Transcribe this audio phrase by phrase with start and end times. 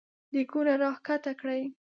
[0.31, 1.61] دېګونه راکښته کړی!